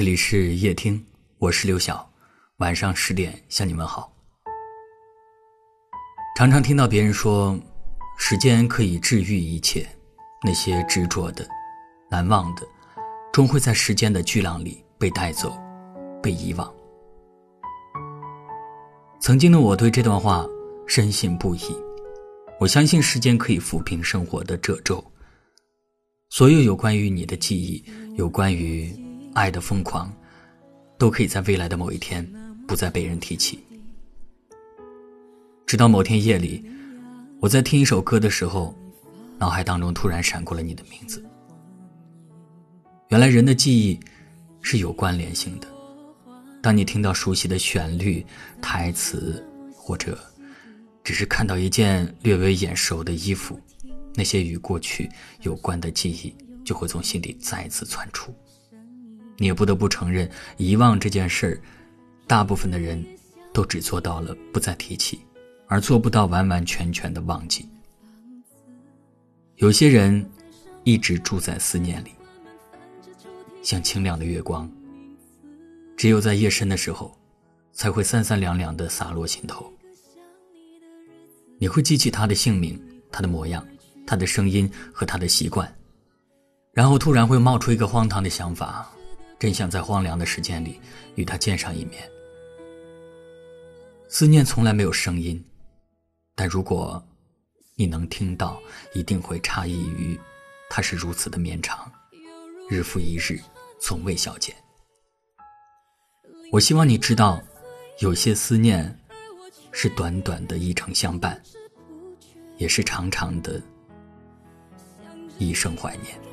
[0.00, 0.98] 这里是夜听，
[1.36, 2.10] 我是刘晓，
[2.56, 4.10] 晚上十点向你们好。
[6.38, 7.54] 常常听到别人说，
[8.16, 9.86] 时间可以治愈一切，
[10.42, 11.46] 那些执着的、
[12.10, 12.66] 难忘的，
[13.30, 15.52] 终会在时间的巨浪里被带走，
[16.22, 16.74] 被遗忘。
[19.20, 20.46] 曾经的我对这段话
[20.86, 21.60] 深信不疑，
[22.58, 25.04] 我相信时间可以抚平生活的褶皱。
[26.30, 27.84] 所有有关于你的记忆，
[28.16, 28.90] 有关于
[29.34, 30.12] 爱的疯狂，
[30.98, 32.26] 都可以在未来的某一天
[32.66, 33.58] 不再被人提起。
[35.66, 36.64] 直到某天夜里，
[37.40, 38.74] 我在听一首歌的时候，
[39.38, 41.24] 脑海当中突然闪过了你的名字。
[43.08, 43.98] 原来人的记忆
[44.60, 45.68] 是有关联性的。
[46.62, 48.24] 当你听到熟悉的旋律、
[48.60, 50.18] 台词，或者
[51.02, 53.58] 只是看到一件略微眼熟的衣服。
[54.14, 55.08] 那些与过去
[55.42, 56.34] 有关的记忆
[56.64, 58.34] 就会从心里再次窜出，
[59.40, 61.56] 你也不得不承认，遗忘这件事儿，
[62.26, 63.02] 大部分的人
[63.54, 65.18] 都只做到了不再提起，
[65.66, 67.66] 而做不到完完全全的忘记。
[69.56, 70.30] 有些人
[70.84, 72.10] 一直住在思念里，
[73.62, 74.70] 像清亮的月光，
[75.96, 77.16] 只有在夜深的时候，
[77.72, 79.72] 才会三三两两的洒落心头。
[81.56, 82.78] 你会记起他的姓名，
[83.10, 83.66] 他的模样。
[84.06, 85.72] 他的声音和他的习惯，
[86.72, 88.90] 然后突然会冒出一个荒唐的想法，
[89.40, 90.78] 真想在荒凉的时间里
[91.14, 92.08] 与他见上一面。
[94.06, 95.42] 思念从来没有声音，
[96.34, 97.02] 但如果
[97.74, 98.60] 你能听到，
[98.92, 100.18] 一定会诧异于
[100.68, 101.90] 它是如此的绵长，
[102.68, 103.40] 日复一日，
[103.80, 104.54] 从未消减。
[106.52, 107.42] 我希望你知道，
[108.00, 108.94] 有些思念
[109.72, 111.40] 是短短的一程相伴，
[112.58, 113.62] 也是长长的。
[115.38, 116.29] 一生怀念。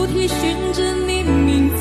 [0.00, 1.76] 不停寻着你名字。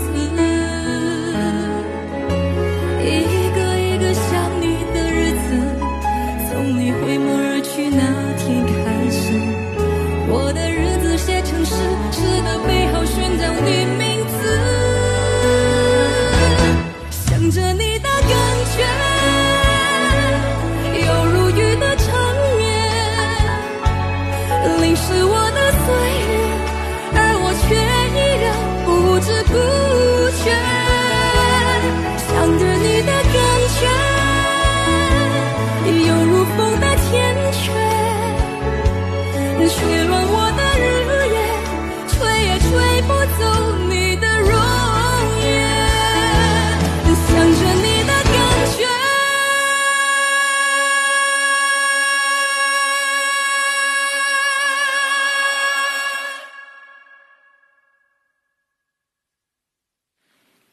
[3.01, 3.07] 一
[3.55, 5.47] 个一个想你的日子，
[6.51, 8.03] 从你回眸而去那
[8.35, 8.75] 天开
[9.09, 9.21] 始，
[10.27, 11.73] 我的日子写成诗，
[12.11, 14.03] 诗的背后寻找你名
[14.35, 14.37] 字，
[17.09, 18.35] 想着你的感
[18.75, 18.83] 觉，
[21.07, 22.05] 犹如雨的缠
[22.57, 22.59] 绵
[24.81, 25.87] 淋湿我的岁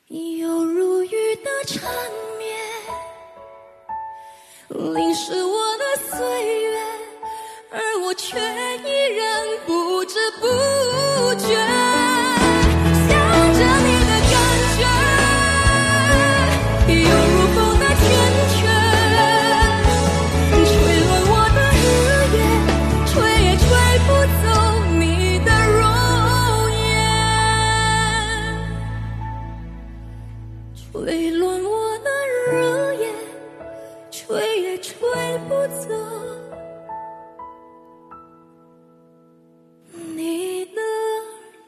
[0.09, 1.11] 有，如雨
[1.43, 1.83] 的缠
[2.39, 2.47] 绵，
[4.94, 5.84] 淋湿我的
[6.17, 6.66] 岁月，
[34.79, 35.89] 吹不走
[40.15, 40.81] 你的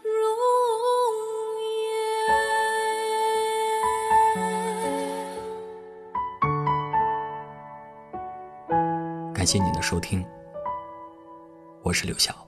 [0.03, 0.13] 容
[8.71, 9.35] 颜。
[9.35, 10.25] 感谢您的收听，
[11.83, 12.48] 我是刘晓。